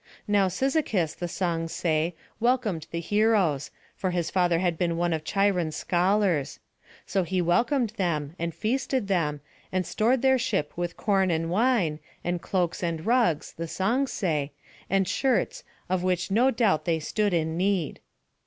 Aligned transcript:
Now 0.27 0.47
Cyzicus, 0.47 1.13
the 1.13 1.27
songs 1.27 1.71
say, 1.71 2.15
welcomed 2.39 2.87
the 2.89 2.99
heroes; 2.99 3.69
for 3.95 4.09
his 4.09 4.31
father 4.31 4.57
had 4.57 4.75
been 4.75 4.97
one 4.97 5.13
of 5.13 5.23
Cheiron's 5.23 5.75
scholars; 5.75 6.57
so 7.05 7.21
he 7.21 7.39
welcomed 7.39 7.91
them, 7.97 8.35
and 8.39 8.55
feasted 8.55 9.07
them, 9.07 9.41
and 9.71 9.85
stored 9.85 10.23
their 10.23 10.39
ship 10.39 10.73
with 10.75 10.97
corn 10.97 11.29
and 11.29 11.51
wine, 11.51 11.99
and 12.23 12.41
cloaks 12.41 12.81
and 12.81 13.05
rugs, 13.05 13.53
the 13.55 13.67
songs 13.67 14.11
say, 14.11 14.53
and 14.89 15.07
shirts, 15.07 15.63
of 15.87 16.01
which 16.01 16.31
no 16.31 16.49
doubt 16.49 16.85
they 16.85 16.99
stood 16.99 17.31
in 17.31 17.55
need. 17.55 17.99